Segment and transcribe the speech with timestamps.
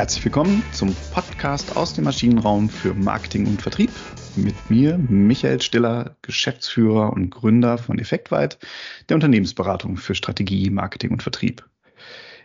[0.00, 3.90] Herzlich willkommen zum Podcast aus dem Maschinenraum für Marketing und Vertrieb.
[4.34, 8.58] Mit mir, Michael Stiller, Geschäftsführer und Gründer von Effektweit,
[9.10, 11.68] der Unternehmensberatung für Strategie, Marketing und Vertrieb.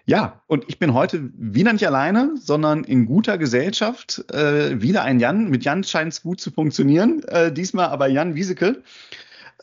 [0.03, 4.25] Ja, und ich bin heute wieder nicht alleine, sondern in guter Gesellschaft.
[4.33, 5.49] Äh, wieder ein Jan.
[5.49, 7.23] Mit Jan scheint es gut zu funktionieren.
[7.23, 8.83] Äh, diesmal aber Jan Wieseke.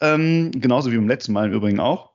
[0.00, 2.11] Ähm, genauso wie beim letzten Mal im Übrigen auch.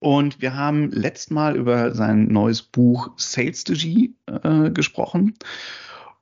[0.00, 5.34] Und wir haben letztes Mal über sein neues Buch Sales Strategy äh, gesprochen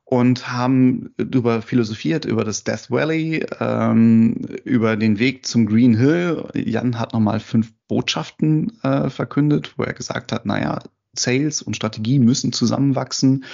[0.03, 6.45] und haben darüber philosophiert, über das Death Valley, ähm, über den Weg zum Green Hill.
[6.55, 10.79] Jan hat nochmal fünf Botschaften äh, verkündet, wo er gesagt hat, naja,
[11.17, 13.45] Sales und Strategie müssen zusammenwachsen.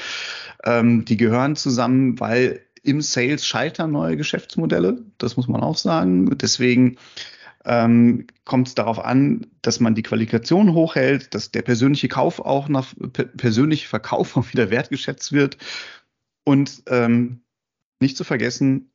[0.64, 5.04] Ähm, die gehören zusammen, weil im Sales scheitern neue Geschäftsmodelle.
[5.18, 6.38] Das muss man auch sagen.
[6.38, 6.98] Deswegen
[7.66, 12.70] ähm, kommt es darauf an, dass man die Qualifikation hochhält, dass der persönliche Kauf auch
[12.70, 12.94] nach
[13.38, 15.58] persönliche Verkauf auch wieder wertgeschätzt wird
[16.44, 17.42] und ähm,
[18.00, 18.92] nicht zu vergessen,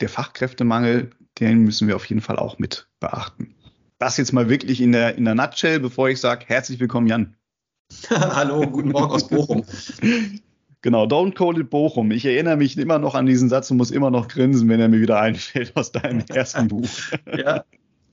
[0.00, 3.54] der Fachkräftemangel, den müssen wir auf jeden Fall auch mit beachten.
[3.98, 7.36] Das jetzt mal wirklich in der, in der Nutshell, bevor ich sage, herzlich willkommen, Jan.
[8.10, 9.64] Hallo, guten Morgen aus Bochum.
[10.82, 12.12] Genau, don't call it Bochum.
[12.12, 14.86] Ich erinnere mich immer noch an diesen Satz und muss immer noch grinsen, wenn er
[14.86, 16.88] mir wieder einfällt aus deinem ersten Buch.
[17.36, 17.64] ja,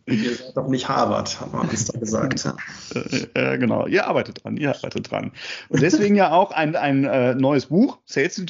[0.05, 2.43] Ihr seid doch nicht Harvard, haben wir uns da gesagt.
[2.43, 2.55] Ja.
[3.35, 5.31] Äh, genau, ihr arbeitet dran, ihr arbeitet dran.
[5.69, 8.41] Und deswegen ja auch ein, ein äh, neues Buch, Sales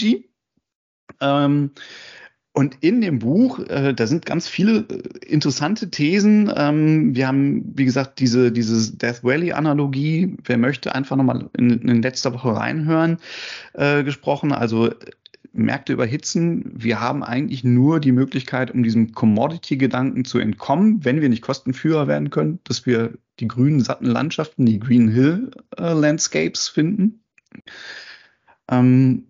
[1.21, 1.71] ähm,
[2.55, 6.53] und in dem Buch, äh, da sind ganz viele äh, interessante Thesen.
[6.55, 12.01] Ähm, wir haben, wie gesagt, diese, diese Death Valley-Analogie, wer möchte, einfach nochmal in, in
[12.03, 13.17] letzter Woche reinhören,
[13.73, 14.51] äh, gesprochen.
[14.51, 14.91] Also
[15.53, 16.71] Märkte überhitzen.
[16.73, 22.07] Wir haben eigentlich nur die Möglichkeit, um diesem Commodity-Gedanken zu entkommen, wenn wir nicht Kostenführer
[22.07, 27.23] werden können, dass wir die grünen, satten Landschaften, die Green Hill äh, Landscapes finden.
[28.69, 29.27] Ähm,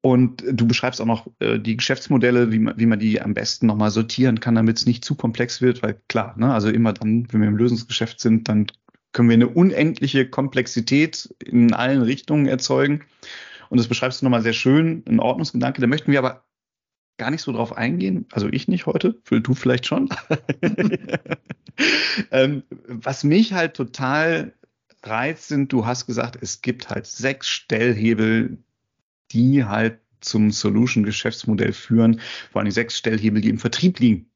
[0.00, 3.66] und du beschreibst auch noch äh, die Geschäftsmodelle, wie man, wie man die am besten
[3.66, 7.26] nochmal sortieren kann, damit es nicht zu komplex wird, weil klar, ne, also immer dann,
[7.30, 8.68] wenn wir im Lösungsgeschäft sind, dann
[9.12, 13.02] können wir eine unendliche Komplexität in allen Richtungen erzeugen.
[13.68, 15.80] Und das beschreibst du nochmal sehr schön, ein Ordnungsgedanke.
[15.80, 16.44] Da möchten wir aber
[17.18, 18.26] gar nicht so drauf eingehen.
[18.32, 20.08] Also ich nicht heute, du vielleicht schon.
[22.30, 24.54] ähm, was mich halt total
[25.02, 28.58] reizt, sind, du hast gesagt, es gibt halt sechs Stellhebel,
[29.32, 32.20] die halt zum Solution-Geschäftsmodell führen.
[32.50, 34.30] Vor allem sechs Stellhebel, die im Vertrieb liegen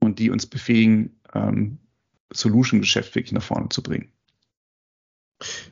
[0.00, 1.78] und die uns befähigen, ähm,
[2.32, 4.10] Solution-Geschäft wirklich nach vorne zu bringen.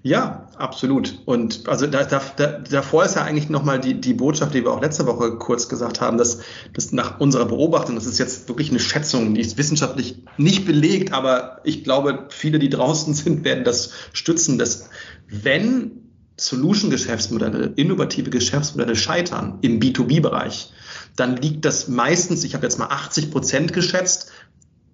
[0.02, 1.20] Ja, absolut.
[1.24, 4.70] Und also da, da, da, davor ist ja eigentlich nochmal die, die Botschaft, die wir
[4.70, 6.40] auch letzte Woche kurz gesagt haben, dass,
[6.74, 11.14] dass nach unserer Beobachtung, das ist jetzt wirklich eine Schätzung, die ist wissenschaftlich nicht belegt,
[11.14, 14.90] aber ich glaube, viele, die draußen sind, werden das stützen, dass
[15.28, 15.92] wenn
[16.36, 20.72] Solution-Geschäftsmodelle, innovative Geschäftsmodelle scheitern im B2B-Bereich,
[21.16, 24.32] dann liegt das meistens, ich habe jetzt mal 80 Prozent geschätzt,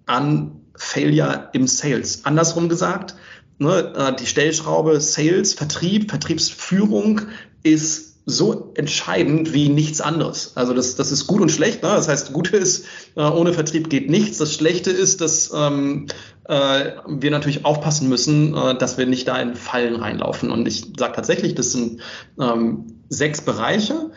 [0.05, 2.25] an Failure im Sales.
[2.25, 3.15] Andersrum gesagt,
[3.61, 7.21] ne, äh, die Stellschraube Sales, Vertrieb, Vertriebsführung
[7.63, 10.53] ist so entscheidend wie nichts anderes.
[10.55, 11.81] Also das, das ist gut und schlecht.
[11.81, 11.89] Ne?
[11.89, 12.85] Das heißt, Gute ist,
[13.15, 14.37] äh, ohne Vertrieb geht nichts.
[14.37, 16.07] Das Schlechte ist, dass ähm,
[16.47, 20.51] äh, wir natürlich aufpassen müssen, äh, dass wir nicht da in Fallen reinlaufen.
[20.51, 22.01] Und ich sage tatsächlich, das sind
[22.39, 24.11] ähm, sechs Bereiche.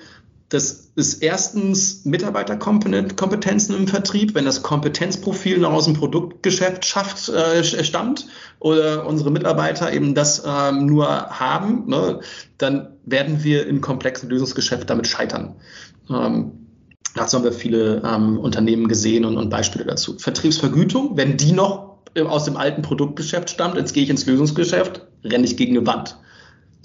[0.50, 7.64] Das ist erstens Mitarbeiterkompetenzen im Vertrieb, wenn das Kompetenzprofil noch aus dem Produktgeschäft schafft, äh,
[7.64, 8.26] stammt
[8.60, 12.20] oder unsere Mitarbeiter eben das ähm, nur haben, ne,
[12.58, 15.56] dann werden wir im komplexen Lösungsgeschäft damit scheitern.
[16.10, 16.52] Ähm,
[17.14, 20.18] dazu haben wir viele ähm, Unternehmen gesehen und, und Beispiele dazu.
[20.18, 25.44] Vertriebsvergütung, wenn die noch aus dem alten Produktgeschäft stammt, jetzt gehe ich ins Lösungsgeschäft, renne
[25.44, 26.16] ich gegen eine Wand.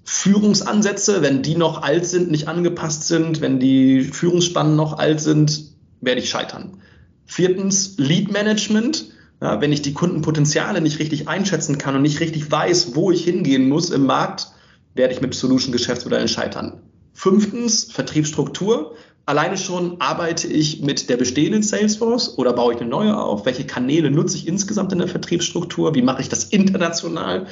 [0.03, 5.63] Führungsansätze, wenn die noch alt sind, nicht angepasst sind, wenn die Führungsspannen noch alt sind,
[6.01, 6.77] werde ich scheitern.
[7.25, 9.05] Viertens, Lead Management.
[9.41, 13.23] Ja, wenn ich die Kundenpotenziale nicht richtig einschätzen kann und nicht richtig weiß, wo ich
[13.23, 14.47] hingehen muss im Markt,
[14.95, 16.81] werde ich mit Solution-Geschäftsmodellen scheitern.
[17.13, 18.95] Fünftens, Vertriebsstruktur.
[19.29, 23.45] Alleine schon arbeite ich mit der bestehenden Salesforce oder baue ich eine neue auf?
[23.45, 25.93] Welche Kanäle nutze ich insgesamt in der Vertriebsstruktur?
[25.93, 27.45] Wie mache ich das international?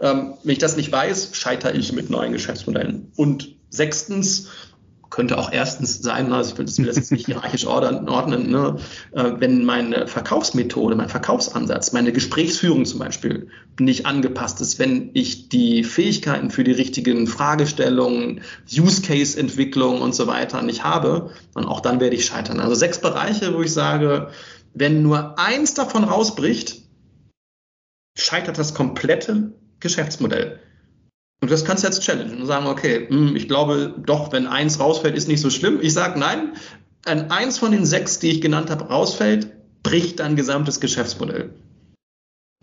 [0.00, 3.10] Ähm, wenn ich das nicht weiß, scheitere ich mit neuen Geschäftsmodellen.
[3.16, 4.46] Und sechstens,
[5.14, 8.78] könnte auch erstens sein, also ich will das, will das jetzt nicht hierarchisch ordnen, ne?
[9.12, 13.46] äh, wenn meine Verkaufsmethode, mein Verkaufsansatz, meine Gesprächsführung zum Beispiel
[13.78, 18.40] nicht angepasst ist, wenn ich die Fähigkeiten für die richtigen Fragestellungen,
[18.76, 22.58] Use Case Entwicklung und so weiter nicht habe, dann auch dann werde ich scheitern.
[22.58, 24.30] Also sechs Bereiche, wo ich sage,
[24.72, 26.82] wenn nur eins davon rausbricht,
[28.18, 30.58] scheitert das komplette Geschäftsmodell.
[31.40, 34.80] Und das kannst du jetzt challengen und sagen, okay, hm, ich glaube doch, wenn eins
[34.80, 35.78] rausfällt, ist nicht so schlimm.
[35.82, 36.54] Ich sage nein,
[37.04, 39.48] wenn eins von den sechs, die ich genannt habe, rausfällt,
[39.82, 41.50] bricht dein gesamtes Geschäftsmodell.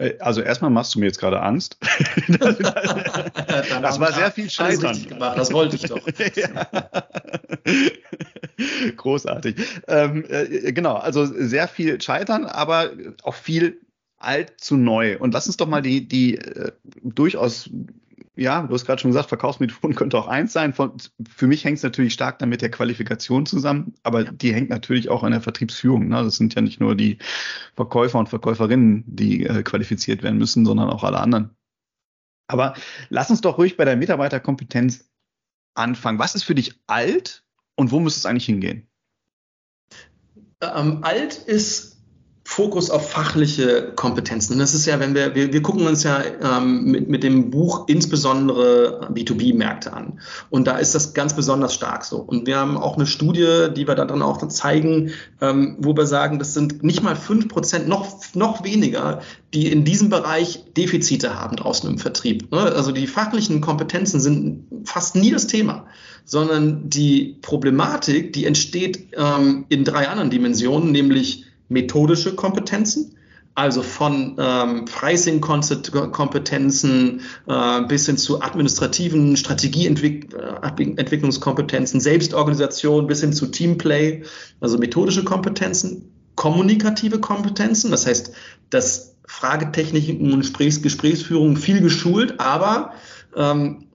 [0.01, 1.77] Äh, also erstmal machst du mir jetzt gerade Angst.
[2.27, 5.07] das war sehr viel Scheitern.
[5.07, 6.01] Gemacht, das wollte ich doch.
[8.97, 9.55] Großartig.
[9.87, 12.91] Ähm, äh, genau, also sehr viel Scheitern, aber
[13.23, 13.79] auch viel
[14.17, 15.17] alt zu neu.
[15.19, 16.71] Und lass uns doch mal die, die äh,
[17.03, 17.69] durchaus
[18.35, 20.73] ja, du hast gerade schon gesagt, Verkaufsmethoden könnte auch eins sein.
[20.73, 20.93] Von,
[21.29, 25.09] für mich hängt es natürlich stark dann mit der Qualifikation zusammen, aber die hängt natürlich
[25.09, 26.07] auch an der Vertriebsführung.
[26.07, 26.23] Ne?
[26.23, 27.17] Das sind ja nicht nur die
[27.75, 31.55] Verkäufer und Verkäuferinnen, die äh, qualifiziert werden müssen, sondern auch alle anderen.
[32.47, 32.73] Aber
[33.09, 35.09] lass uns doch ruhig bei der Mitarbeiterkompetenz
[35.73, 36.19] anfangen.
[36.19, 37.43] Was ist für dich alt
[37.75, 38.87] und wo müsste es eigentlich hingehen?
[40.61, 42.00] Ähm, alt ist
[42.51, 44.59] Fokus auf fachliche Kompetenzen.
[44.59, 47.85] Das ist ja, wenn wir, wir, wir gucken uns ja ähm, mit, mit dem Buch
[47.87, 50.19] insbesondere B2B-Märkte an.
[50.49, 52.17] Und da ist das ganz besonders stark so.
[52.17, 56.05] Und wir haben auch eine Studie, die wir da dann auch zeigen, ähm, wo wir
[56.05, 59.21] sagen, das sind nicht mal fünf Prozent, noch, noch weniger,
[59.53, 62.51] die in diesem Bereich Defizite haben draußen im Vertrieb.
[62.51, 62.59] Ne?
[62.59, 65.85] Also die fachlichen Kompetenzen sind fast nie das Thema,
[66.25, 73.15] sondern die Problematik, die entsteht ähm, in drei anderen Dimensionen, nämlich methodische Kompetenzen,
[73.55, 84.21] also von ähm, Pricing-Kompetenzen äh, bis hin zu administrativen Strategieentwicklungskompetenzen, Selbstorganisation bis hin zu Teamplay,
[84.59, 88.33] also methodische Kompetenzen, kommunikative Kompetenzen, das heißt,
[88.69, 92.91] dass Fragetechniken und Gesprächs Gesprächsführung viel geschult, aber
[93.35, 93.85] ähm,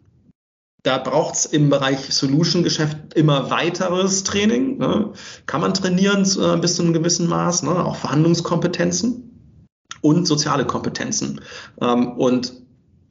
[0.87, 4.79] da braucht es im Bereich Solution-Geschäft immer weiteres Training.
[4.79, 5.13] Ne?
[5.47, 7.85] Kann man trainieren äh, bis zu einem gewissen Maß, ne?
[7.85, 9.59] auch Verhandlungskompetenzen
[10.01, 11.41] und soziale Kompetenzen.
[11.81, 12.53] Ähm, und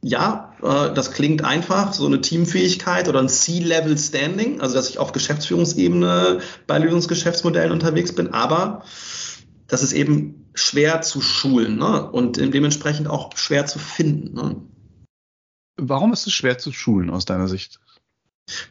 [0.00, 5.12] ja, äh, das klingt einfach, so eine Teamfähigkeit oder ein C-Level-Standing, also dass ich auf
[5.12, 8.84] Geschäftsführungsebene bei Lösungsgeschäftsmodellen unterwegs bin, aber
[9.66, 12.10] das ist eben schwer zu schulen ne?
[12.10, 14.34] und dementsprechend auch schwer zu finden.
[14.34, 14.56] Ne?
[15.76, 17.80] Warum ist es schwer zu schulen aus deiner Sicht?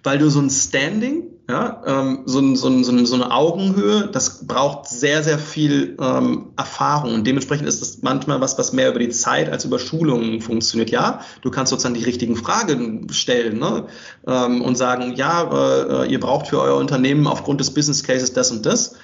[0.04, 4.88] Weil du so ein Standing, ja, ähm, so, ein, so, so, eine Augenhöhe, das braucht
[4.88, 7.14] sehr, sehr viel ähm, Erfahrung.
[7.14, 10.92] Und dementsprechend ist das manchmal was, was mehr über die Zeit als über Schulungen funktioniert.
[10.92, 13.88] Ja, du kannst sozusagen die richtigen Fragen stellen ne?
[14.26, 18.52] ähm, und sagen, ja, äh, ihr braucht für euer Unternehmen aufgrund des Business Cases das
[18.52, 18.96] und das.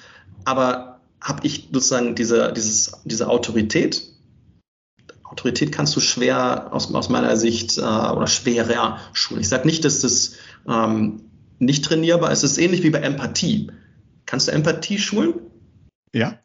[0.46, 4.11] Aber habe ich sozusagen diese, dieses, diese Autorität,
[5.32, 9.40] Autorität kannst du schwer aus, aus meiner Sicht äh, oder schwerer schulen.
[9.40, 10.36] Ich sage nicht, dass das
[10.68, 11.22] ähm,
[11.58, 12.42] nicht trainierbar ist.
[12.42, 13.72] Es ist ähnlich wie bei Empathie.
[14.26, 15.34] Kannst du Empathie schulen?
[16.12, 16.38] Ja.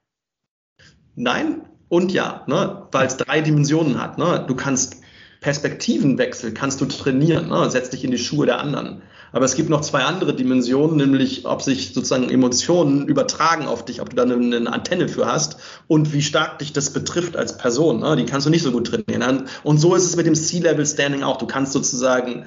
[1.15, 2.87] Nein und ja, ne?
[2.91, 4.17] weil es drei Dimensionen hat.
[4.17, 4.45] Ne?
[4.47, 5.01] Du kannst
[5.41, 7.69] Perspektivenwechsel kannst du trainieren, ne?
[7.69, 9.01] setz dich in die Schuhe der anderen.
[9.31, 14.01] Aber es gibt noch zwei andere Dimensionen, nämlich ob sich sozusagen Emotionen übertragen auf dich,
[14.01, 15.57] ob du da eine, Antenne für hast
[15.87, 17.99] und wie stark dich das betrifft als Person.
[17.99, 18.15] Ne?
[18.15, 19.47] Die kannst du nicht so gut trainieren.
[19.63, 21.37] Und so ist es mit dem C-Level-Standing auch.
[21.37, 22.45] Du kannst sozusagen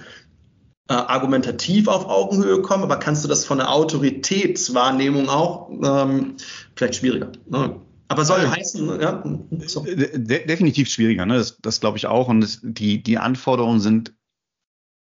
[0.89, 6.37] äh, argumentativ auf Augenhöhe kommen, aber kannst du das von der Autoritätswahrnehmung auch ähm,
[6.75, 7.31] vielleicht schwieriger.
[7.49, 7.77] Ne?
[8.11, 8.51] Aber soll ja.
[8.51, 9.23] heißen, ja.
[9.67, 9.85] So.
[9.85, 11.39] De definitiv schwieriger, ne?
[11.39, 12.27] Das, das glaube ich auch.
[12.27, 14.15] Und das, die, die Anforderungen sind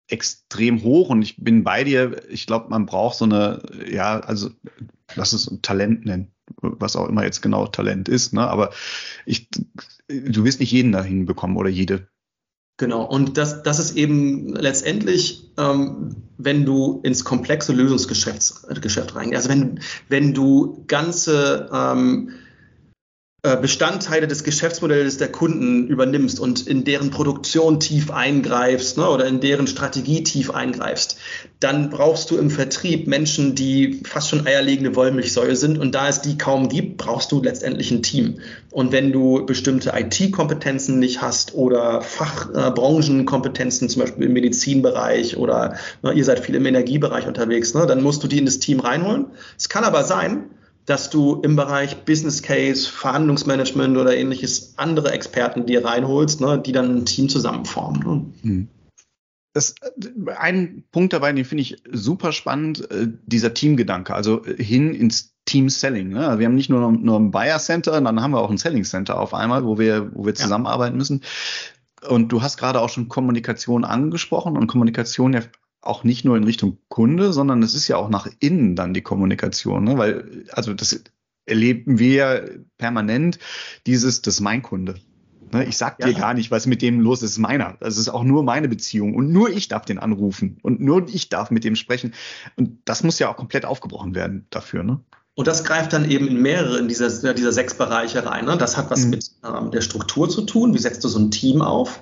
[0.07, 2.21] extrem hoch und ich bin bei dir.
[2.29, 3.61] Ich glaube, man braucht so eine,
[3.91, 4.51] ja, also
[5.15, 8.47] lass es Talent nennen, was auch immer jetzt genau Talent ist, ne?
[8.47, 8.71] Aber
[9.25, 9.49] ich,
[10.07, 12.07] du wirst nicht jeden dahin bekommen oder jede.
[12.77, 19.35] Genau, und das, das ist eben letztendlich, ähm, wenn du ins komplexe Lösungsgeschäft Geschäft reingehst,
[19.35, 22.43] also wenn, wenn du ganze ähm, äh,
[23.43, 29.41] Bestandteile des Geschäftsmodells der Kunden übernimmst und in deren Produktion tief eingreifst ne, oder in
[29.41, 31.17] deren Strategie tief eingreifst,
[31.59, 36.21] dann brauchst du im Vertrieb Menschen, die fast schon eierlegende Wollmilchsäue sind und da es
[36.21, 38.39] die kaum gibt, brauchst du letztendlich ein Team.
[38.71, 45.75] Und wenn du bestimmte IT-Kompetenzen nicht hast oder Fachbranchenkompetenzen, äh, zum Beispiel im Medizinbereich oder
[46.01, 48.79] ne, ihr seid viel im Energiebereich unterwegs, ne, dann musst du die in das Team
[48.79, 49.25] reinholen.
[49.57, 50.45] Es kann aber sein,
[50.85, 56.71] dass du im Bereich Business Case, Verhandlungsmanagement oder ähnliches andere Experten dir reinholst, ne, die
[56.71, 58.33] dann ein Team zusammenformen.
[58.41, 58.49] Ne?
[58.49, 58.67] Hm.
[59.53, 59.75] Das,
[60.35, 65.69] ein Punkt dabei, den finde ich super spannend, äh, dieser Teamgedanke, also hin ins Team
[65.69, 66.09] Selling.
[66.09, 66.39] Ne?
[66.39, 69.19] Wir haben nicht nur, nur ein Buyer Center, dann haben wir auch ein Selling Center
[69.19, 70.97] auf einmal, wo wir, wo wir zusammenarbeiten ja.
[70.97, 71.21] müssen.
[72.07, 75.41] Und du hast gerade auch schon Kommunikation angesprochen und Kommunikation ja
[75.83, 79.01] auch nicht nur in Richtung Kunde, sondern es ist ja auch nach innen dann die
[79.01, 79.97] Kommunikation, ne?
[79.97, 81.03] weil, also das
[81.45, 83.39] erleben wir permanent,
[83.85, 84.95] dieses, das ist mein Kunde.
[85.53, 85.65] Ne?
[85.65, 86.17] Ich sag dir ja.
[86.17, 87.37] gar nicht, was mit dem los ist.
[87.37, 87.77] Meiner.
[87.79, 89.13] Das ist auch nur meine Beziehung.
[89.13, 90.57] Und nur ich darf den anrufen.
[90.63, 92.13] Und nur ich darf mit dem sprechen.
[92.55, 94.83] Und das muss ja auch komplett aufgebrochen werden dafür.
[94.83, 94.99] Ne?
[95.35, 98.45] Und das greift dann eben in mehrere in dieser, dieser sechs Bereiche rein.
[98.45, 98.57] Ne?
[98.57, 99.11] Das hat was mhm.
[99.11, 100.73] mit ähm, der Struktur zu tun.
[100.73, 101.99] Wie setzt du so ein Team auf?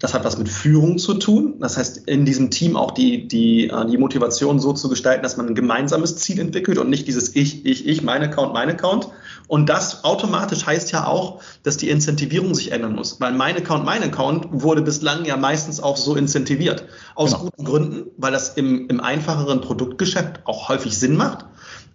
[0.00, 1.56] Das hat was mit Führung zu tun.
[1.60, 5.36] Das heißt, in diesem Team auch die, die, äh, die Motivation so zu gestalten, dass
[5.36, 9.08] man ein gemeinsames Ziel entwickelt und nicht dieses Ich, ich, ich, mein Account, mein Account.
[9.46, 13.20] Und das automatisch heißt ja auch, dass die Incentivierung sich ändern muss.
[13.20, 16.86] Weil mein Account, mein Account wurde bislang ja meistens auch so incentiviert.
[17.14, 17.44] Aus genau.
[17.44, 21.44] guten Gründen, weil das im, im einfacheren Produktgeschäft auch häufig Sinn macht.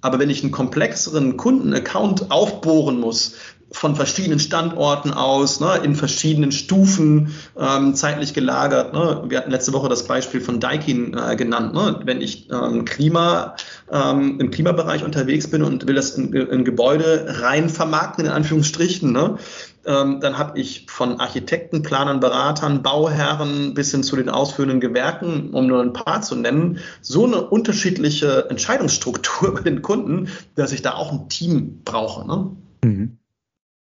[0.06, 3.38] Aber wenn ich einen komplexeren Kundenaccount aufbohren muss,
[3.72, 8.94] von verschiedenen Standorten aus, ne, in verschiedenen Stufen ähm, zeitlich gelagert.
[8.94, 9.24] Ne.
[9.28, 11.74] Wir hatten letzte Woche das Beispiel von Daikin äh, genannt.
[11.74, 12.00] Ne.
[12.04, 13.56] Wenn ich ähm, Klima,
[13.92, 19.12] ähm, im Klimabereich unterwegs bin und will das in, in Gebäude rein vermarkten, in Anführungsstrichen,
[19.12, 19.40] ne,
[19.86, 25.52] ähm, dann habe ich von Architekten, Planern, Beratern, Bauherren bis hin zu den ausführenden Gewerken,
[25.54, 30.82] um nur ein paar zu nennen, so eine unterschiedliche Entscheidungsstruktur bei den Kunden, dass ich
[30.82, 32.28] da auch ein Team brauche.
[32.28, 32.56] Ne?
[32.84, 33.18] Mhm.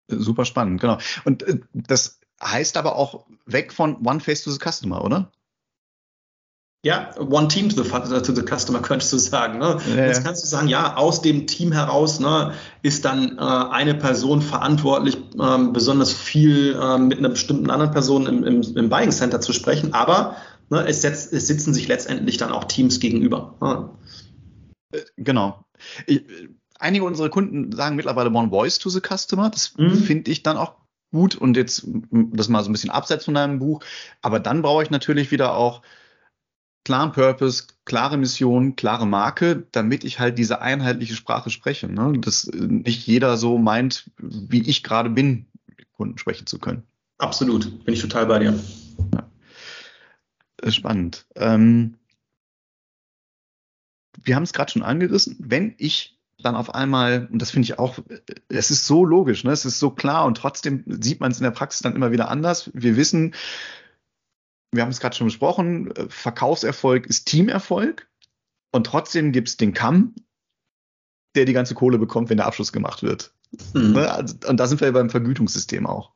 [0.09, 0.97] Super spannend, genau.
[1.25, 5.31] Und äh, das heißt aber auch weg von One Face to the Customer, oder?
[6.85, 9.59] Ja, One Team to the, to the Customer könntest du sagen.
[9.59, 9.77] Ne?
[9.95, 13.95] Ja, Jetzt kannst du sagen, ja, aus dem Team heraus ne, ist dann äh, eine
[13.95, 19.11] Person verantwortlich, ähm, besonders viel äh, mit einer bestimmten anderen Person im, im, im Buying
[19.11, 20.35] Center zu sprechen, aber
[20.69, 23.55] ne, es, setzt, es sitzen sich letztendlich dann auch Teams gegenüber.
[23.61, 23.89] Ne?
[25.15, 25.63] Genau.
[26.05, 26.23] Ich,
[26.79, 29.49] einige unserer Kunden sagen mittlerweile One Voice to the Customer.
[29.49, 29.95] Das mhm.
[29.95, 30.75] finde ich dann auch
[31.13, 33.81] gut und jetzt das mal so ein bisschen abseits von deinem Buch.
[34.21, 35.81] Aber dann brauche ich natürlich wieder auch
[36.83, 41.87] klaren Purpose, klare Mission, klare Marke, damit ich halt diese einheitliche Sprache spreche.
[41.87, 42.13] Ne?
[42.19, 45.45] Dass nicht jeder so meint, wie ich gerade bin,
[45.93, 46.83] Kunden sprechen zu können.
[47.17, 48.59] Absolut, bin ich total bei dir.
[49.13, 50.71] Ja.
[50.71, 51.25] Spannend.
[51.35, 51.95] Ähm,
[54.23, 55.35] wir haben es gerade schon angerissen.
[55.39, 57.99] Wenn ich dann auf einmal, und das finde ich auch,
[58.49, 59.51] es ist so logisch, ne?
[59.51, 62.29] es ist so klar und trotzdem sieht man es in der Praxis dann immer wieder
[62.29, 62.69] anders.
[62.73, 63.33] Wir wissen,
[64.73, 68.09] wir haben es gerade schon besprochen, Verkaufserfolg ist Teamerfolg
[68.71, 70.15] und trotzdem gibt es den Kamm,
[71.35, 73.33] der die ganze Kohle bekommt, wenn der Abschluss gemacht wird.
[73.73, 73.93] Mhm.
[73.93, 74.11] Ne?
[74.11, 76.11] Also, und da sind wir beim Vergütungssystem auch.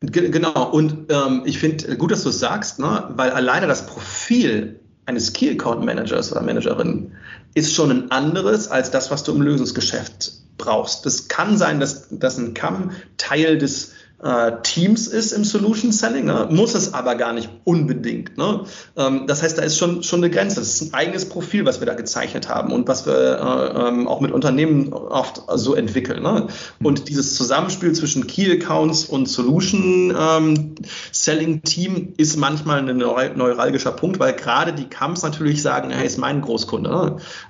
[0.00, 3.10] Genau, und ähm, ich finde gut, dass du es sagst, ne?
[3.16, 7.12] weil alleine das Profil eines Key Account Managers oder Managerin
[7.54, 11.04] ist schon ein anderes als das, was du im Lösungsgeschäft brauchst.
[11.04, 13.92] Es kann sein, dass, dass ein CAM Teil des
[14.22, 16.48] äh, Teams ist im Solution Selling, ne?
[16.50, 18.36] muss es aber gar nicht unbedingt.
[18.36, 18.64] Ne?
[18.96, 20.60] Ähm, das heißt, da ist schon, schon eine Grenze.
[20.60, 24.06] Das ist ein eigenes Profil, was wir da gezeichnet haben und was wir äh, ähm,
[24.08, 26.22] auch mit Unternehmen oft so entwickeln.
[26.22, 26.48] Ne?
[26.82, 30.74] Und dieses Zusammenspiel zwischen Key Accounts und Solution ähm,
[31.12, 36.18] Selling Team ist manchmal ein neuralgischer Punkt, weil gerade die Camps natürlich sagen, hey, ist
[36.18, 36.90] mein Großkunde.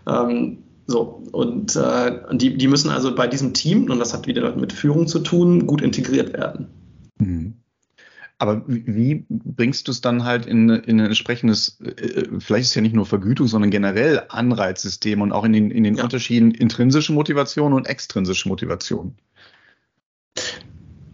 [0.07, 0.57] Ne?
[0.91, 4.73] So, und äh, die, die müssen also bei diesem Team, und das hat wieder mit
[4.73, 6.67] Führung zu tun, gut integriert werden.
[7.19, 7.55] Mhm.
[8.39, 12.75] Aber wie bringst du es dann halt in, in ein entsprechendes, äh, vielleicht ist es
[12.75, 16.03] ja nicht nur Vergütung, sondern generell Anreizsystem und auch in den, in den ja.
[16.03, 19.15] Unterschieden intrinsische Motivation und extrinsische Motivation?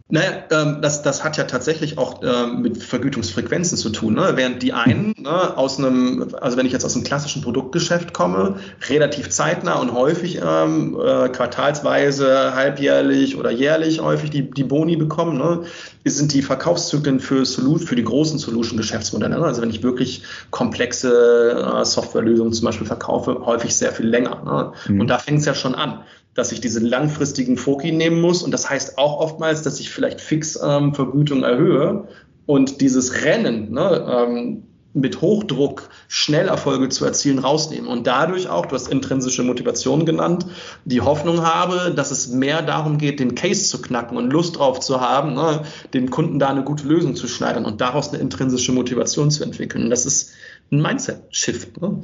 [0.09, 4.15] Naja, ähm, das, das hat ja tatsächlich auch ähm, mit Vergütungsfrequenzen zu tun.
[4.15, 4.35] Ne?
[4.37, 8.61] Während die einen ne, aus einem, also wenn ich jetzt aus einem klassischen Produktgeschäft komme,
[8.89, 15.39] relativ zeitnah und häufig ähm, äh, quartalsweise, halbjährlich oder jährlich häufig die, die Boni bekommen,
[15.39, 15.63] ne,
[16.05, 19.41] sind die Verkaufszyklen für, Solu für die großen Solution-Geschäftsmodelle.
[19.41, 19.45] Ne?
[19.45, 20.23] Also wenn ich wirklich
[20.53, 24.41] komplexe äh, Softwarelösungen zum Beispiel verkaufe, häufig sehr viel länger.
[24.45, 24.95] Ne?
[24.95, 25.01] Mhm.
[25.01, 26.05] Und da fängt es ja schon an
[26.37, 28.43] dass ich diesen langfristigen Foki nehmen muss.
[28.43, 32.07] Und das heißt auch oftmals, dass ich vielleicht fix ähm, erhöhe
[32.45, 34.63] und dieses Rennen ne, ähm,
[34.97, 40.47] mit Hochdruck Schnellerfolge zu erzielen rausnehmen und dadurch auch, du hast intrinsische Motivation genannt,
[40.87, 44.81] die Hoffnung habe, dass es mehr darum geht, den Case zu knacken und Lust drauf
[44.81, 45.63] zu haben, ne,
[45.93, 49.85] dem Kunden da eine gute Lösung zu schneidern und daraus eine intrinsische Motivation zu entwickeln.
[49.85, 50.31] Und das ist
[50.73, 51.81] ein Mindset-Shift.
[51.81, 52.03] Ne?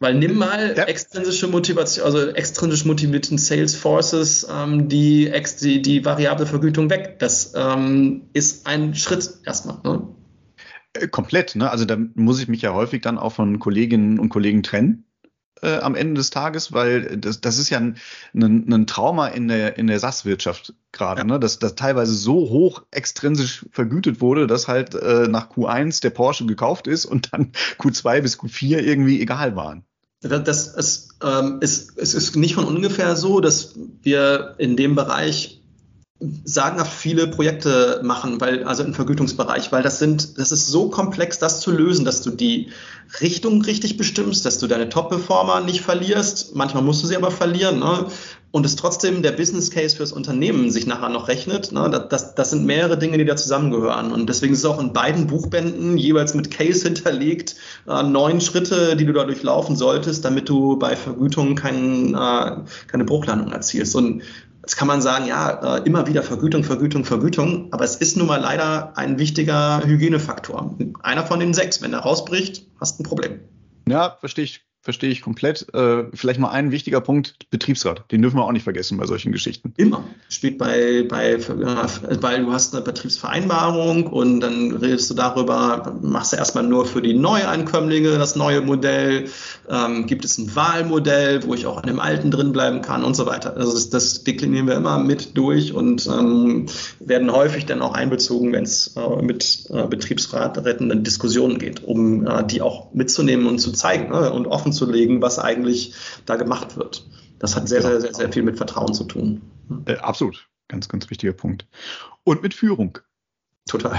[0.00, 0.84] Weil nimm mal ja.
[0.84, 7.18] extrinsische Motivation, also extrinsisch motivierten Sales Forces, ähm, die, die, die variable Vergütung weg.
[7.20, 9.78] Das ähm, ist ein Schritt erstmal.
[9.84, 10.08] Ne?
[10.94, 11.70] Äh, komplett, ne?
[11.70, 15.03] Also da muss ich mich ja häufig dann auch von Kolleginnen und Kollegen trennen
[15.64, 17.96] äh, am Ende des Tages, weil das, das ist ja ein,
[18.34, 21.24] ein, ein Trauma in der, in der SaaS-Wirtschaft gerade, ja.
[21.24, 21.40] ne?
[21.40, 26.46] dass das teilweise so hoch extrinsisch vergütet wurde, dass halt äh, nach Q1 der Porsche
[26.46, 29.84] gekauft ist und dann Q2 bis Q4 irgendwie egal waren.
[30.20, 35.60] Das ist, ähm, ist, es ist nicht von ungefähr so, dass wir in dem Bereich
[36.44, 41.38] sagenhaft viele Projekte machen, weil, also im Vergütungsbereich, weil das sind, das ist so komplex,
[41.38, 42.68] das zu lösen, dass du die
[43.20, 46.54] Richtung richtig bestimmst, dass du deine Top-Performer nicht verlierst.
[46.54, 48.06] Manchmal musst du sie aber verlieren, ne?
[48.52, 51.72] Und es trotzdem der Business Case fürs Unternehmen sich nachher noch rechnet.
[51.72, 52.06] Ne?
[52.08, 54.12] Das, das sind mehrere Dinge, die da zusammengehören.
[54.12, 57.56] Und deswegen ist es auch in beiden Buchbänden jeweils mit Case hinterlegt,
[57.88, 63.04] äh, neun Schritte, die du da durchlaufen solltest, damit du bei Vergütung kein, äh, keine
[63.04, 63.96] Bruchlandung erzielst.
[63.96, 64.22] Und
[64.64, 68.26] Jetzt kann man sagen, ja, äh, immer wieder Vergütung, Vergütung, Vergütung, aber es ist nun
[68.26, 70.74] mal leider ein wichtiger Hygienefaktor.
[71.02, 71.82] Einer von den sechs.
[71.82, 73.40] Wenn er rausbricht, hast du ein Problem.
[73.86, 75.66] Ja, verstehe ich verstehe ich komplett.
[75.74, 78.04] Äh, vielleicht mal ein wichtiger Punkt, Betriebsrat.
[78.12, 79.72] Den dürfen wir auch nicht vergessen bei solchen Geschichten.
[79.78, 80.04] Immer.
[80.28, 81.42] Spielt bei, bei, äh,
[82.20, 87.00] weil du hast eine Betriebsvereinbarung und dann redest du darüber, machst du erstmal nur für
[87.00, 89.30] die Neueinkömmlinge das neue Modell,
[89.70, 93.14] ähm, gibt es ein Wahlmodell, wo ich auch an dem alten drin bleiben kann und
[93.14, 93.56] so weiter.
[93.56, 96.66] Also das, das deklinieren wir immer mit durch und ähm,
[97.00, 102.44] werden häufig dann auch einbezogen, wenn es äh, mit äh, Betriebsratretten Diskussionen geht, um äh,
[102.44, 105.94] die auch mitzunehmen und zu zeigen ne, und offen zu legen, was eigentlich
[106.26, 107.06] da gemacht wird.
[107.38, 109.42] Das hat sehr, sehr, sehr, sehr viel mit Vertrauen zu tun.
[109.86, 110.48] Äh, absolut.
[110.68, 111.66] Ganz, ganz wichtiger Punkt.
[112.24, 112.98] Und mit Führung.
[113.68, 113.98] Total.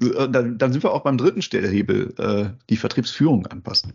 [0.00, 3.94] dann, dann sind wir auch beim dritten Stellhebel, äh, die Vertriebsführung anpassen.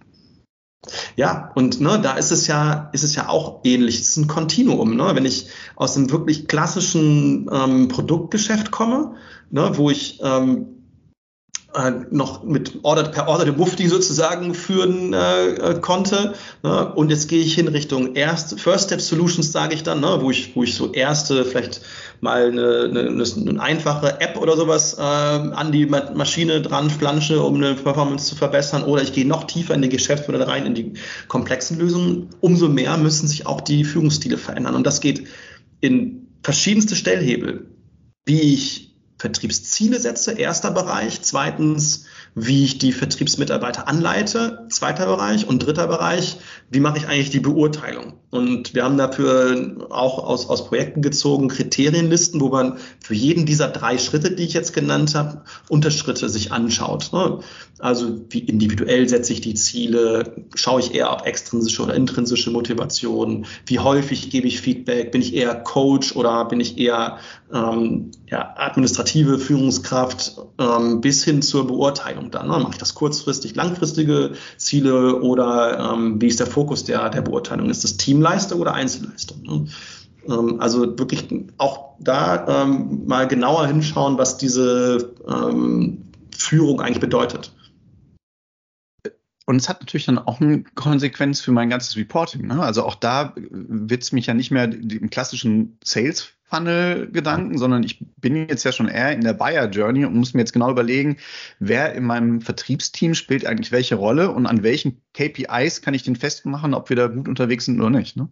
[1.16, 4.00] Ja, und ne, da ist es ja, ist es ja auch ähnlich.
[4.00, 4.96] Es ist ein Kontinuum.
[4.96, 5.12] Ne?
[5.16, 9.16] Wenn ich aus einem wirklich klassischen ähm, Produktgeschäft komme,
[9.50, 10.77] ne, wo ich ähm,
[11.74, 16.34] äh, noch mit Order, per Order de Mufti sozusagen führen äh, äh, konnte.
[16.64, 16.94] Ne?
[16.94, 20.18] Und jetzt gehe ich hin Richtung erst, First Step Solutions, sage ich dann, ne?
[20.22, 21.82] wo, ich, wo ich so erste, vielleicht
[22.22, 27.56] mal eine, eine, eine einfache App oder sowas äh, an die Maschine dran flansche, um
[27.56, 28.84] eine Performance zu verbessern.
[28.84, 30.94] Oder ich gehe noch tiefer in die Geschäftsmodelle rein, in die
[31.28, 32.30] komplexen Lösungen.
[32.40, 34.76] Umso mehr müssen sich auch die Führungsstile verändern.
[34.76, 35.28] Und das geht
[35.82, 37.68] in verschiedenste Stellhebel.
[38.26, 38.87] Wie ich
[39.18, 41.22] Vertriebsziele setze, erster Bereich.
[41.22, 42.06] Zweitens,
[42.36, 45.48] wie ich die Vertriebsmitarbeiter anleite, zweiter Bereich.
[45.48, 46.38] Und dritter Bereich,
[46.70, 48.14] wie mache ich eigentlich die Beurteilung?
[48.30, 53.70] Und wir haben dafür auch aus, aus Projekten gezogen Kriterienlisten, wo man für jeden dieser
[53.70, 57.10] drei Schritte, die ich jetzt genannt habe, Unterschritte sich anschaut.
[57.12, 57.40] Ne?
[57.80, 60.46] Also wie individuell setze ich die Ziele?
[60.54, 63.48] Schaue ich eher auf extrinsische oder intrinsische Motivation?
[63.66, 65.12] Wie häufig gebe ich Feedback?
[65.12, 67.18] Bin ich eher Coach oder bin ich eher
[67.52, 72.48] ähm, ja, administrative Führungskraft ähm, bis hin zur Beurteilung dann?
[72.48, 72.60] Ne?
[72.60, 77.70] Mache ich das kurzfristig, langfristige Ziele oder ähm, wie ist der Fokus der, der Beurteilung?
[77.70, 79.42] Ist das Team Teamleistung oder Einzelleistung.
[79.44, 79.66] Ne?
[80.28, 87.52] Ähm, also wirklich auch da ähm, mal genauer hinschauen, was diese ähm, Führung eigentlich bedeutet.
[89.48, 92.48] Und es hat natürlich dann auch eine Konsequenz für mein ganzes Reporting.
[92.48, 92.62] Ne?
[92.62, 98.06] Also auch da wird es mich ja nicht mehr im klassischen Sales Funnel-Gedanken, sondern ich
[98.18, 101.16] bin jetzt ja schon eher in der Buyer-Journey und muss mir jetzt genau überlegen,
[101.60, 106.18] wer in meinem Vertriebsteam spielt eigentlich welche Rolle und an welchen KPIs kann ich den
[106.18, 108.18] festmachen, ob wir da gut unterwegs sind oder nicht.
[108.18, 108.28] Ne?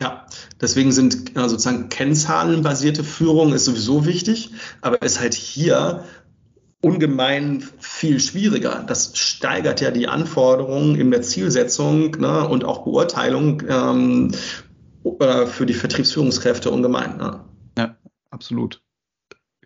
[0.00, 0.26] Ja,
[0.62, 4.50] deswegen sind äh, sozusagen kennzahlenbasierte Führung ist sowieso wichtig,
[4.80, 6.04] aber ist halt hier
[6.84, 8.84] ungemein viel schwieriger.
[8.86, 14.32] Das steigert ja die Anforderungen in der Zielsetzung ne, und auch Beurteilung ähm,
[15.20, 17.16] äh, für die Vertriebsführungskräfte ungemein.
[17.16, 17.40] Ne?
[18.34, 18.82] absolut.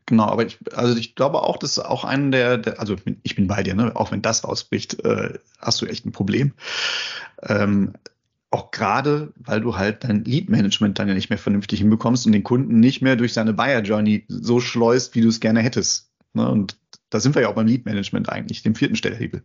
[0.06, 3.46] Genau, aber ich, also ich glaube auch, dass auch einen der, der also ich bin
[3.46, 3.94] bei dir, ne?
[3.94, 6.52] auch wenn das rausbricht, äh, hast du echt ein Problem.
[7.42, 7.92] Ähm,
[8.50, 12.44] auch gerade, weil du halt dein Lead-Management dann ja nicht mehr vernünftig hinbekommst und den
[12.44, 16.10] Kunden nicht mehr durch seine Buyer-Journey so schleust, wie du es gerne hättest.
[16.32, 16.48] Ne?
[16.48, 16.78] Und
[17.10, 19.42] da sind wir ja auch beim Lead-Management eigentlich, dem vierten Stellhebel.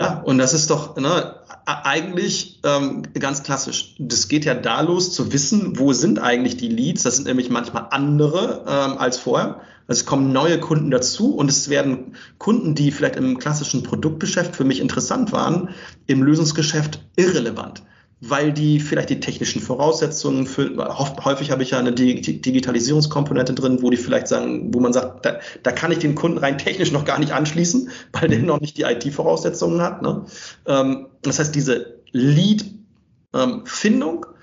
[0.00, 3.96] Ja, und das ist doch ne, eigentlich ähm, ganz klassisch.
[3.98, 7.02] Das geht ja da los, zu wissen, wo sind eigentlich die Leads.
[7.02, 9.60] Das sind nämlich manchmal andere ähm, als vorher.
[9.88, 14.64] Es kommen neue Kunden dazu und es werden Kunden, die vielleicht im klassischen Produktgeschäft für
[14.64, 15.70] mich interessant waren,
[16.06, 17.82] im Lösungsgeschäft irrelevant
[18.20, 20.76] weil die vielleicht die technischen Voraussetzungen für,
[21.24, 25.40] häufig habe ich ja eine Digitalisierungskomponente drin, wo die vielleicht sagen, wo man sagt, da,
[25.62, 28.76] da kann ich den Kunden rein technisch noch gar nicht anschließen, weil der noch nicht
[28.76, 30.02] die IT-Voraussetzungen hat.
[30.02, 30.26] Ne?
[30.66, 34.34] Ähm, das heißt, diese Lead-Findung ähm,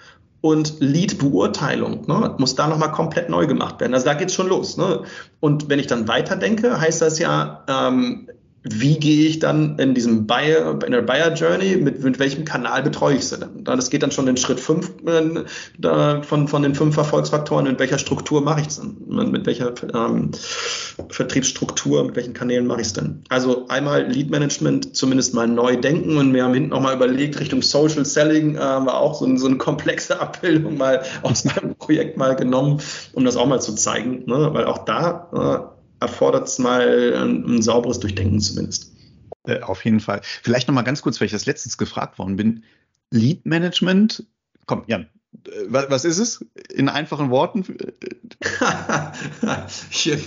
[0.42, 3.94] und Lead-Beurteilung ne, muss da nochmal komplett neu gemacht werden.
[3.94, 4.78] Also da geht's schon los.
[4.78, 5.04] Ne?
[5.40, 8.28] Und wenn ich dann weiterdenke, heißt das ja, ähm,
[8.70, 12.84] wie gehe ich dann in diesem Buyer, in der Buyer Journey, mit, mit welchem Kanal
[12.84, 13.64] betreue ich sie dann?
[13.64, 14.92] Das geht dann schon in Schritt fünf
[16.24, 18.98] von, von den fünf Erfolgsfaktoren, in welcher Struktur mache ich es denn?
[19.32, 20.32] Mit welcher, ähm,
[21.10, 23.24] Vertriebsstruktur, mit welchen Kanälen mache ich es denn?
[23.30, 27.62] Also einmal Lead Management zumindest mal neu denken und wir haben hinten nochmal überlegt, Richtung
[27.62, 32.36] Social Selling äh, war auch so, so, eine komplexe Abbildung mal aus meinem Projekt mal
[32.36, 32.82] genommen,
[33.14, 34.50] um das auch mal zu zeigen, ne?
[34.54, 38.94] weil auch da äh, erfordert es mal ein, ein sauberes Durchdenken zumindest.
[39.46, 40.22] Äh, auf jeden Fall.
[40.24, 42.64] Vielleicht nochmal ganz kurz, weil ich das letztens gefragt worden bin.
[43.12, 44.26] Lead Management,
[44.66, 45.08] komm, Jan,
[45.70, 46.46] was ist es?
[46.74, 47.66] In einfachen Worten?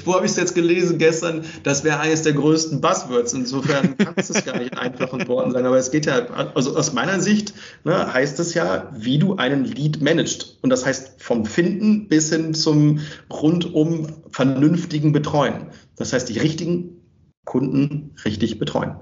[0.04, 1.44] Wo habe ich es jetzt gelesen gestern?
[1.62, 3.33] Das wäre eines der größten Buzzwords.
[3.33, 5.66] Insofern kannst du es gar nicht in einfachen Worten sagen.
[5.66, 7.54] Aber es geht ja, also aus meiner Sicht
[7.85, 10.59] ne, heißt es ja, wie du einen Lead managst.
[10.62, 15.66] Und das heißt vom Finden bis hin zum rundum vernünftigen Betreuen.
[15.96, 17.00] Das heißt, die richtigen
[17.44, 18.96] Kunden richtig betreuen.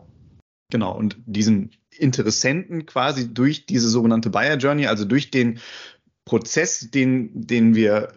[0.70, 5.60] Genau, und diesen Interessenten quasi durch diese sogenannte Buyer Journey, also durch den
[6.28, 8.12] Prozess, den, den wir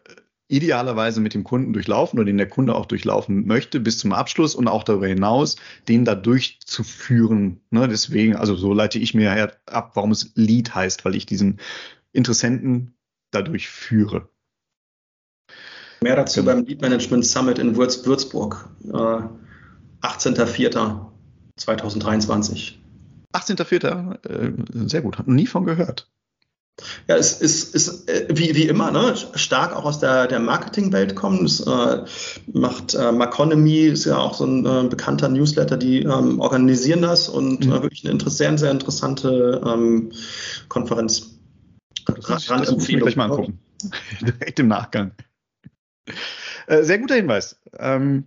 [0.50, 4.54] idealerweise mit dem Kunden durchlaufen oder den der Kunde auch durchlaufen möchte bis zum Abschluss
[4.54, 5.56] und auch darüber hinaus,
[5.88, 7.62] den da durchzuführen.
[7.69, 11.62] Ne, deswegen, also so leite ich mir ab, warum es Lead heißt, weil ich diesen
[12.12, 12.95] Interessenten
[13.32, 14.28] dadurch führe.
[16.04, 19.21] Mehr dazu beim Lead Management Summit in Würzburg, äh,
[20.02, 22.74] 18.04.2023.
[23.32, 24.28] 18.04.
[24.28, 24.52] Äh,
[24.86, 26.12] sehr gut, habe nie von gehört.
[27.08, 31.16] Ja, es ist, ist äh, wie, wie immer, ne, stark auch aus der, der Marketingwelt
[31.16, 31.44] kommen.
[31.44, 32.06] Das äh,
[32.54, 37.30] macht äh, Maconomy, ist ja auch so ein äh, bekannter Newsletter, die ähm, organisieren das
[37.30, 37.72] und mhm.
[37.72, 40.12] äh, wirklich eine sehr, sehr interessante ähm,
[40.70, 41.40] Konferenz.
[42.06, 43.60] Das, das muss ich mir gleich mal angucken.
[44.22, 45.12] Direkt im Nachgang.
[46.68, 47.60] Äh, sehr guter Hinweis.
[47.78, 48.26] Ähm,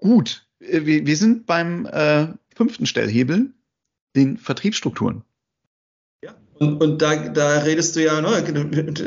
[0.00, 1.88] gut, wir, wir sind beim
[2.54, 3.50] fünften Stellhebel,
[4.14, 5.24] den Vertriebsstrukturen.
[6.62, 8.42] Und, da, da redest du ja ne,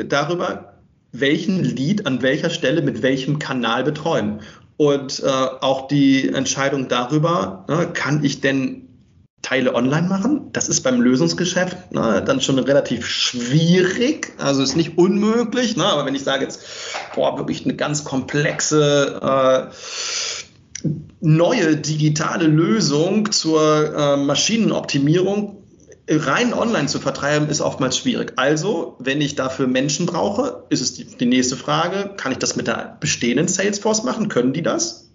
[0.08, 0.74] darüber,
[1.12, 4.40] welchen Lead an welcher Stelle mit welchem Kanal betreuen.
[4.76, 8.82] Und äh, auch die Entscheidung darüber, ne, kann ich denn
[9.40, 10.50] Teile online machen?
[10.52, 14.34] Das ist beim Lösungsgeschäft ne, dann schon relativ schwierig.
[14.38, 16.60] Also ist nicht unmöglich, ne, aber wenn ich sage jetzt,
[17.14, 19.70] boah, wirklich eine ganz komplexe
[20.82, 20.88] äh,
[21.20, 25.62] neue digitale Lösung zur äh, Maschinenoptimierung,
[26.08, 28.34] rein online zu vertreiben, ist oftmals schwierig.
[28.36, 32.56] Also, wenn ich dafür Menschen brauche, ist es die, die, nächste Frage, kann ich das
[32.56, 34.28] mit der bestehenden Salesforce machen?
[34.28, 35.10] Können die das?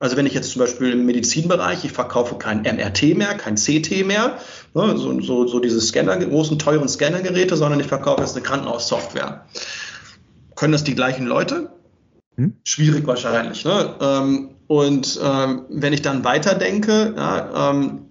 [0.00, 4.06] Also wenn ich jetzt zum Beispiel im Medizinbereich, ich verkaufe kein MRT mehr, kein CT
[4.06, 4.38] mehr,
[4.72, 9.44] ne, so, so, so diese Scanner, großen, teuren Scannergeräte, sondern ich verkaufe jetzt eine Krankenhaussoftware.
[10.54, 11.70] Können das die gleichen Leute?
[12.36, 12.54] Hm?
[12.62, 13.64] Schwierig wahrscheinlich.
[13.64, 13.94] Ne?
[14.00, 18.07] Ähm, und ähm, wenn ich dann weiterdenke, ja, ähm,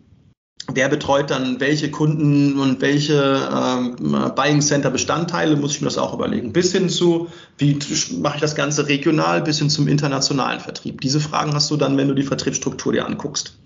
[0.73, 3.95] wer betreut dann welche Kunden und welche ähm,
[4.35, 6.53] Buying Center Bestandteile, muss ich mir das auch überlegen.
[6.53, 7.79] Bis hin zu, wie
[8.19, 11.01] mache ich das Ganze regional, bis hin zum internationalen Vertrieb.
[11.01, 13.57] Diese Fragen hast du dann, wenn du die Vertriebsstruktur dir anguckst.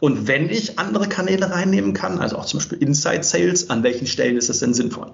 [0.00, 4.06] Und wenn ich andere Kanäle reinnehmen kann, also auch zum Beispiel Inside Sales, an welchen
[4.06, 5.12] Stellen ist das denn sinnvoll?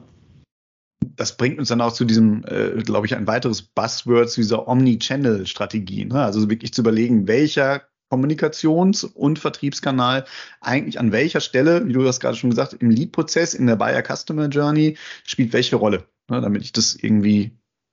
[1.16, 4.66] das bringt uns dann auch zu diesem, äh, glaube ich, ein weiteres Buzzword zu dieser
[4.66, 6.06] Omni-Channel-Strategie.
[6.06, 6.22] Ne?
[6.22, 10.24] Also wirklich zu überlegen, welcher Kommunikations- und Vertriebskanal
[10.60, 14.02] eigentlich an welcher Stelle, wie du das gerade schon gesagt, im Lead-Prozess, in der Buyer
[14.02, 17.52] Customer Journey spielt welche Rolle, ne, damit ich das irgendwie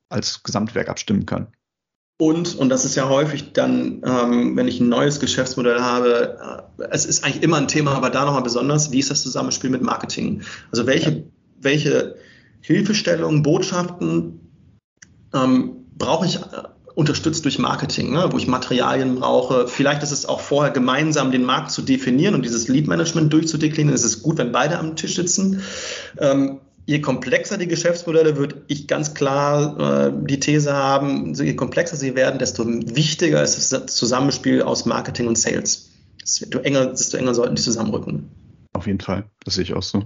[0.09, 1.47] als Gesamtwerk abstimmen kann.
[2.19, 6.87] Und, und das ist ja häufig dann, ähm, wenn ich ein neues Geschäftsmodell habe, äh,
[6.91, 9.81] es ist eigentlich immer ein Thema, aber da nochmal besonders, wie ist das Zusammenspiel mit
[9.81, 10.43] Marketing?
[10.71, 11.23] Also welche, ja.
[11.61, 12.15] welche
[12.59, 14.39] Hilfestellungen, Botschaften
[15.33, 16.37] ähm, brauche ich
[16.95, 19.67] unterstützt durch Marketing, ne, wo ich Materialien brauche.
[19.67, 23.95] Vielleicht ist es auch vorher gemeinsam den Markt zu definieren und dieses Lead-Management durchzudeklinieren.
[23.95, 25.61] Es ist gut, wenn beide am Tisch sitzen.
[26.17, 31.95] Ähm, je komplexer die Geschäftsmodelle, würde ich ganz klar äh, die These haben, je komplexer
[31.95, 35.89] sie werden, desto wichtiger ist das Zusammenspiel aus Marketing und Sales.
[36.21, 38.29] Desto enger, desto enger sollten die zusammenrücken.
[38.73, 40.03] Auf jeden Fall, das sehe ich auch so.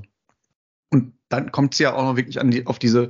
[0.91, 3.09] Und dann kommt es ja auch noch wirklich an die, auf diese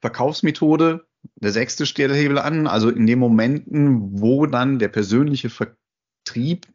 [0.00, 1.06] Verkaufsmethode,
[1.36, 6.66] der sechste Stellhebel an, also in den Momenten, wo dann der persönliche Vertrieb,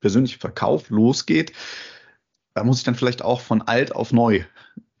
[0.00, 1.52] persönliche Verkauf losgeht,
[2.54, 4.44] da muss ich dann vielleicht auch von alt auf neu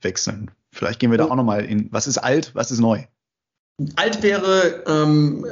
[0.00, 0.50] wechseln.
[0.72, 3.04] Vielleicht gehen wir da auch nochmal in, was ist alt, was ist neu?
[3.96, 5.46] Alt wäre ähm,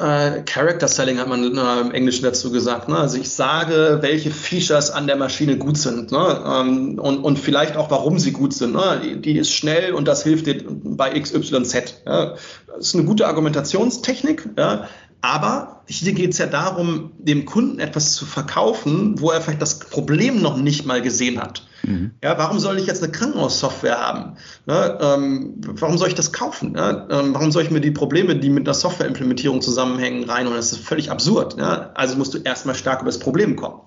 [0.00, 2.88] äh, Character Selling hat man äh, im Englischen dazu gesagt.
[2.88, 2.96] Ne?
[2.96, 6.44] Also ich sage, welche Features an der Maschine gut sind ne?
[6.46, 8.74] ähm, und, und vielleicht auch, warum sie gut sind.
[8.74, 9.18] Ne?
[9.20, 12.02] Die, ist schnell und das hilft dir bei XYZ.
[12.06, 12.34] Ja?
[12.66, 14.48] Das ist eine gute Argumentationstechnik.
[14.56, 14.88] Ja?
[15.20, 19.78] Aber hier geht es ja darum, dem Kunden etwas zu verkaufen, wo er vielleicht das
[19.78, 21.66] Problem noch nicht mal gesehen hat.
[21.82, 22.12] Mhm.
[22.22, 24.36] Ja, warum soll ich jetzt eine Krankenhaussoftware haben?
[24.66, 26.74] Ja, ähm, warum soll ich das kaufen?
[26.76, 30.56] Ja, ähm, warum soll ich mir die Probleme, die mit einer Softwareimplementierung zusammenhängen, reinholen?
[30.56, 31.58] Das ist völlig absurd.
[31.58, 31.90] Ja?
[31.94, 33.80] Also musst du erstmal stark über das Problem kommen.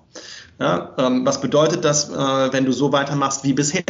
[0.58, 3.82] Ja, ähm, was bedeutet das, äh, wenn du so weitermachst wie bisher?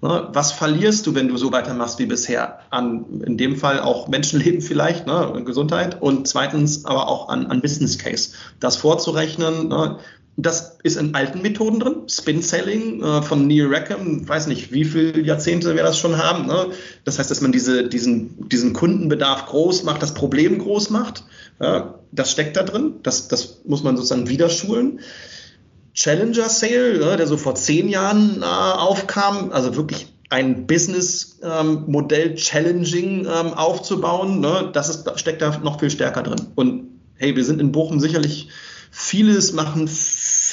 [0.00, 0.28] Ne?
[0.32, 2.60] Was verlierst du, wenn du so weitermachst wie bisher?
[2.70, 5.42] An, in dem Fall auch Menschenleben vielleicht, ne?
[5.44, 8.30] Gesundheit und zweitens aber auch an, an Business Case.
[8.60, 9.98] Das vorzurechnen, ne?
[10.40, 11.96] das ist in alten Methoden drin.
[12.08, 16.46] Spin Selling äh, von Neil Rackham, weiß nicht, wie viele Jahrzehnte wir das schon haben.
[16.46, 16.68] Ne?
[17.04, 21.24] Das heißt, dass man diese, diesen, diesen Kundenbedarf groß macht, das Problem groß macht.
[21.60, 21.98] Ja?
[22.12, 23.00] Das steckt da drin.
[23.02, 25.00] Das, das muss man sozusagen wieder schulen.
[25.98, 32.36] Challenger Sale, ne, der so vor zehn Jahren äh, aufkam, also wirklich ein Business-Modell ähm,
[32.36, 36.46] challenging ähm, aufzubauen, ne, das ist, steckt da noch viel stärker drin.
[36.54, 36.84] Und
[37.16, 38.48] hey, wir sind in Bochum sicherlich
[38.92, 39.88] vieles machen,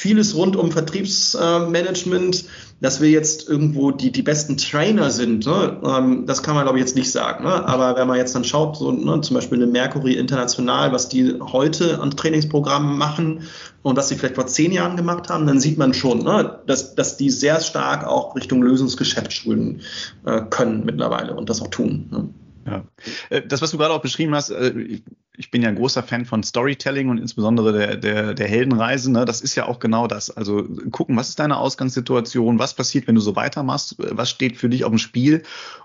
[0.06, 2.44] vieles rund um Vertriebsmanagement,
[2.80, 5.80] dass wir jetzt irgendwo die, die besten Trainer sind, ne?
[5.84, 7.42] ähm, das kann man glaube ich jetzt nicht sagen.
[7.42, 7.66] Ne?
[7.66, 11.40] Aber wenn man jetzt dann schaut, so ne, zum Beispiel eine Mercury International, was die
[11.40, 13.42] heute an Trainingsprogrammen machen
[13.82, 16.94] und was sie vielleicht vor zehn Jahren gemacht haben, dann sieht man schon, ne, dass,
[16.94, 19.80] dass die sehr stark auch Richtung Lösungsgeschäft schulen
[20.24, 22.06] äh, können mittlerweile und das auch tun.
[22.12, 22.28] Ne?
[22.66, 22.84] Ja.
[23.30, 25.00] Äh, das, was du gerade auch beschrieben hast, äh,
[25.36, 29.12] ich bin ja ein großer Fan von Storytelling und insbesondere der, der, der Heldenreise.
[29.12, 29.24] Ne?
[29.24, 30.30] Das ist ja auch genau das.
[30.30, 34.68] Also gucken, was ist deine Ausgangssituation, was passiert, wenn du so weitermachst, was steht für
[34.68, 35.42] dich auf dem Spiel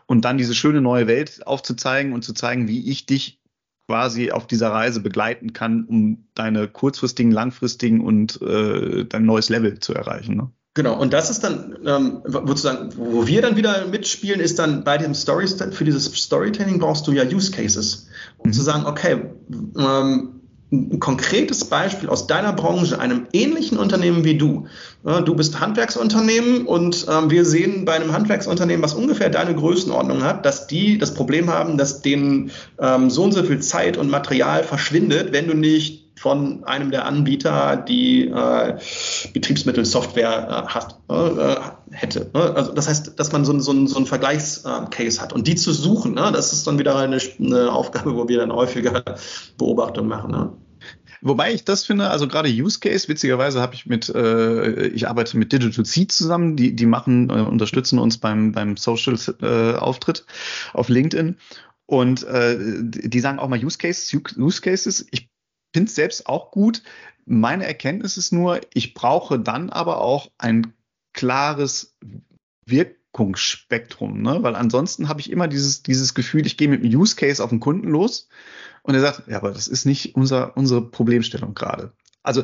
[0.08, 3.40] und dann diese schöne neue Welt aufzuzeigen und zu zeigen, wie ich dich
[3.88, 9.80] quasi auf dieser Reise begleiten kann, um deine kurzfristigen, langfristigen und äh, dein neues Level
[9.80, 10.38] zu erreichen.
[10.38, 10.52] Ne?
[10.74, 14.98] Genau, und das ist dann, ähm, sozusagen, wo wir dann wieder mitspielen, ist dann bei
[14.98, 18.08] dem Story, für dieses Storytelling brauchst du ja Use Cases,
[18.38, 18.54] um mhm.
[18.54, 19.18] zu sagen, okay,
[19.78, 24.68] ähm, ein konkretes Beispiel aus deiner Branche, einem ähnlichen Unternehmen wie du.
[25.26, 30.46] Du bist Handwerksunternehmen und ähm, wir sehen bei einem Handwerksunternehmen, was ungefähr deine Größenordnung hat,
[30.46, 34.64] dass die das Problem haben, dass denen ähm, so und so viel Zeit und Material
[34.64, 38.78] verschwindet, wenn du nicht von einem der Anbieter die äh,
[39.34, 42.30] Betriebsmittelsoftware äh, hat, äh, hätte.
[42.36, 42.54] Ne?
[42.56, 46.14] Also das heißt, dass man so, so, so einen Vergleichscase hat und die zu suchen,
[46.14, 46.32] ne?
[46.32, 49.04] das ist dann wieder eine, eine, Aufgabe, wo wir dann häufiger
[49.58, 50.30] Beobachtungen machen.
[50.30, 50.52] Ne?
[51.24, 55.40] Wobei ich das finde, also gerade Use Case, witzigerweise habe ich mit, äh, ich arbeite
[55.40, 60.24] mit Digital Seed zusammen, die, die machen, äh, unterstützen uns beim, beim Social äh, Auftritt
[60.74, 61.38] auf LinkedIn.
[61.88, 65.06] Und äh, die sagen auch mal Use Cases, Use Cases.
[65.12, 65.31] Ich
[65.74, 66.84] finde es selbst auch gut.
[67.26, 70.74] Meine Erkenntnis ist nur, ich brauche dann aber auch ein
[71.14, 71.96] klares
[72.66, 74.44] Wirkungsspektrum, ne?
[74.44, 77.50] weil ansonsten habe ich immer dieses, dieses Gefühl, ich gehe mit einem Use Case auf
[77.50, 78.28] den Kunden los
[78.84, 81.94] und er sagt, ja, aber das ist nicht unser, unsere Problemstellung gerade.
[82.24, 82.44] Also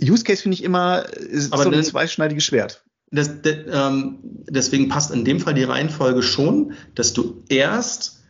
[0.00, 2.84] Use Case finde ich immer ist aber so ein zweischneidiges Schwert.
[3.10, 8.21] Das, das, ähm, deswegen passt in dem Fall die Reihenfolge schon, dass du erst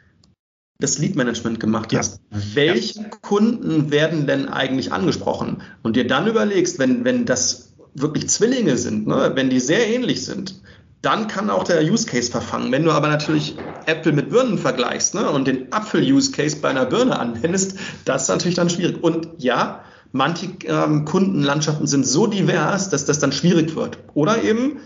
[0.82, 2.20] das Lead-Management gemacht hast.
[2.30, 2.38] Ja.
[2.54, 3.08] Welche ja.
[3.20, 5.62] Kunden werden denn eigentlich angesprochen?
[5.82, 10.24] Und dir dann überlegst, wenn, wenn das wirklich Zwillinge sind, ne, wenn die sehr ähnlich
[10.24, 10.60] sind,
[11.02, 12.70] dann kann auch der Use Case verfangen.
[12.70, 16.86] Wenn du aber natürlich Äpfel mit Birnen vergleichst ne, und den Apfel-Use Case bei einer
[16.86, 19.02] Birne anwendest, das ist natürlich dann schwierig.
[19.02, 23.98] Und ja, manche ähm, Kundenlandschaften sind so divers, dass das dann schwierig wird.
[24.14, 24.78] Oder eben,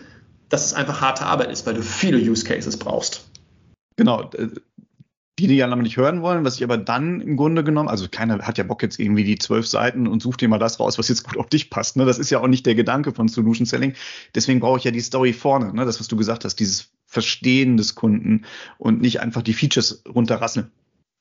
[0.48, 3.26] dass es einfach harte Arbeit ist, weil du viele Use Cases brauchst.
[3.96, 4.30] Genau,
[5.38, 8.38] die die ja nicht hören wollen, was ich aber dann im Grunde genommen, also keiner
[8.46, 11.08] hat ja Bock jetzt irgendwie die zwölf Seiten und sucht dir mal das raus, was
[11.08, 11.96] jetzt gut auf dich passt.
[11.96, 12.06] Ne?
[12.06, 13.94] Das ist ja auch nicht der Gedanke von Solution Selling.
[14.34, 15.84] Deswegen brauche ich ja die Story vorne, ne?
[15.84, 18.46] das, was du gesagt hast, dieses Verstehen des Kunden
[18.78, 20.70] und nicht einfach die Features runterrasseln.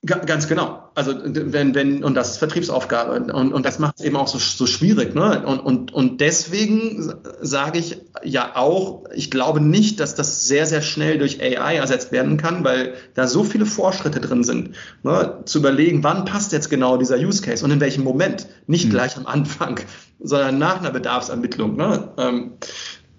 [0.06, 0.90] Ganz genau.
[0.94, 4.38] Also wenn, wenn, und das ist Vertriebsaufgabe und, und das macht es eben auch so,
[4.38, 5.16] so schwierig.
[5.16, 5.44] Ne?
[5.46, 10.82] Und, und, und deswegen sage ich ja auch, ich glaube nicht, dass das sehr, sehr
[10.82, 14.76] schnell durch AI ersetzt werden kann, weil da so viele Fortschritte drin sind.
[15.04, 15.40] Ne?
[15.46, 18.48] Zu überlegen, wann passt jetzt genau dieser Use Case und in welchem Moment.
[18.68, 18.92] Nicht mhm.
[18.92, 19.80] gleich am Anfang,
[20.20, 21.76] sondern nach einer Bedarfsermittlung.
[21.78, 22.10] Ne?
[22.18, 22.52] Ähm,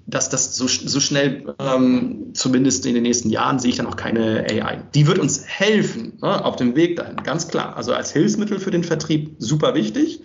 [0.07, 3.97] dass das so, so schnell, ähm, zumindest in den nächsten Jahren, sehe ich dann auch
[3.97, 4.83] keine AI.
[4.95, 7.77] Die wird uns helfen ne, auf dem Weg dahin, ganz klar.
[7.77, 10.21] Also als Hilfsmittel für den Vertrieb super wichtig.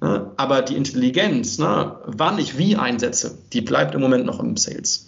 [0.00, 4.56] Ne, aber die Intelligenz, ne, wann ich wie einsetze, die bleibt im Moment noch im
[4.56, 5.05] Sales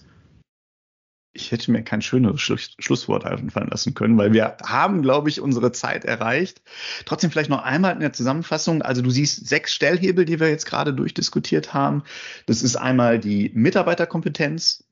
[1.40, 5.40] ich hätte mir kein schöneres Schluss, Schlusswort einfallen lassen können, weil wir haben, glaube ich,
[5.40, 6.60] unsere Zeit erreicht.
[7.04, 8.82] Trotzdem vielleicht noch einmal in der Zusammenfassung.
[8.82, 12.02] Also du siehst sechs Stellhebel, die wir jetzt gerade durchdiskutiert haben.
[12.46, 14.84] Das ist einmal die Mitarbeiterkompetenz.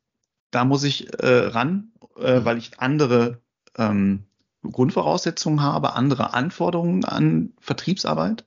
[0.51, 3.41] Da muss ich äh, ran, äh, weil ich andere
[3.77, 4.23] ähm,
[4.63, 8.45] Grundvoraussetzungen habe, andere Anforderungen an Vertriebsarbeit.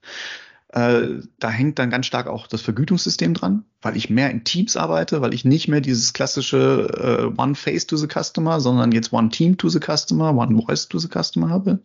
[0.70, 4.78] Äh, da hängt dann ganz stark auch das Vergütungssystem dran, weil ich mehr in Teams
[4.78, 9.12] arbeite, weil ich nicht mehr dieses klassische äh, One Face to the Customer, sondern jetzt
[9.12, 11.82] One Team to the Customer, One Voice to the Customer habe.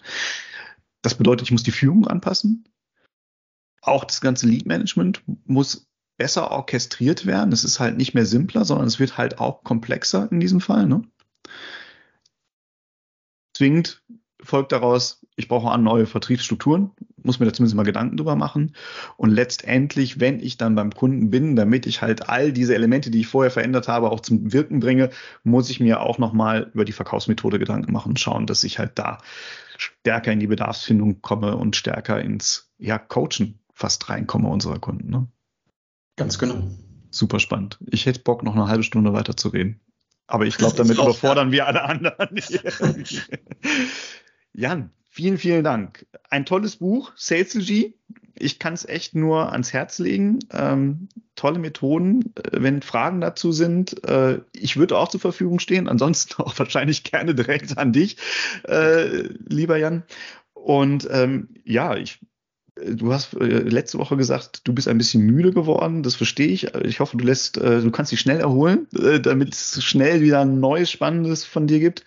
[1.01, 2.69] Das bedeutet, ich muss die Führung anpassen.
[3.81, 5.87] Auch das ganze Lead Management muss
[6.19, 7.53] besser orchestriert werden.
[7.53, 10.87] Es ist halt nicht mehr simpler, sondern es wird halt auch komplexer in diesem Fall.
[10.87, 11.03] Ne?
[13.57, 14.03] Zwingend
[14.45, 16.91] folgt daraus, ich brauche an neue Vertriebsstrukturen,
[17.23, 18.75] muss mir da zumindest mal Gedanken drüber machen.
[19.17, 23.21] Und letztendlich, wenn ich dann beim Kunden bin, damit ich halt all diese Elemente, die
[23.21, 25.11] ich vorher verändert habe, auch zum Wirken bringe,
[25.43, 28.93] muss ich mir auch nochmal über die Verkaufsmethode Gedanken machen und schauen, dass ich halt
[28.99, 29.19] da
[29.77, 35.11] stärker in die Bedarfsfindung komme und stärker ins ja, Coachen fast reinkomme unserer Kunden.
[35.11, 35.27] Ne?
[36.17, 36.63] Ganz genau.
[37.11, 37.79] Super spannend.
[37.87, 39.81] Ich hätte Bock, noch eine halbe Stunde weiter zu reden.
[40.27, 42.29] Aber ich glaube, damit überfordern wir alle anderen.
[44.55, 46.07] Jan, vielen, vielen Dank.
[46.31, 47.95] Ein tolles Buch, Saleslogy.
[48.37, 50.39] Ich kann es echt nur ans Herz legen.
[50.53, 52.33] Ähm, tolle Methoden.
[52.37, 55.89] Äh, wenn Fragen dazu sind, äh, ich würde auch zur Verfügung stehen.
[55.89, 58.17] Ansonsten auch wahrscheinlich gerne direkt an dich,
[58.65, 60.05] äh, lieber Jan.
[60.55, 62.21] Und ähm, ja, ich
[62.77, 66.03] Du hast äh, letzte Woche gesagt, du bist ein bisschen müde geworden.
[66.03, 66.75] Das verstehe ich.
[66.75, 70.41] Ich hoffe, du lässt, äh, du kannst dich schnell erholen, äh, damit es schnell wieder
[70.41, 72.05] ein neues Spannendes von dir gibt.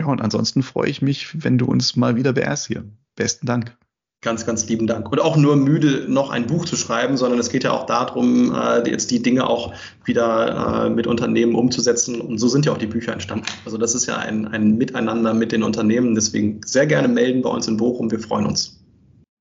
[0.00, 2.84] Ja, und ansonsten freue ich mich, wenn du uns mal wieder beehrst hier.
[3.16, 3.76] Besten Dank.
[4.22, 5.12] Ganz, ganz lieben Dank.
[5.12, 8.54] Und auch nur müde, noch ein Buch zu schreiben, sondern es geht ja auch darum,
[8.86, 12.20] jetzt die Dinge auch wieder mit Unternehmen umzusetzen.
[12.20, 13.44] Und so sind ja auch die Bücher entstanden.
[13.66, 16.14] Also das ist ja ein, ein Miteinander mit den Unternehmen.
[16.14, 18.10] Deswegen sehr gerne melden bei uns in Bochum.
[18.10, 18.82] Wir freuen uns.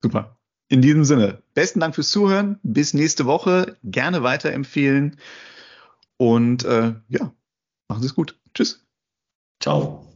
[0.01, 0.37] Super.
[0.67, 2.59] In diesem Sinne, besten Dank fürs Zuhören.
[2.63, 3.77] Bis nächste Woche.
[3.83, 5.17] Gerne weiterempfehlen.
[6.17, 7.33] Und äh, ja,
[7.87, 8.37] machen Sie es gut.
[8.53, 8.85] Tschüss.
[9.61, 10.08] Ciao.